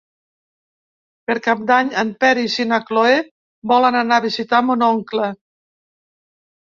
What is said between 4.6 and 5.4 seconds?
mon oncle.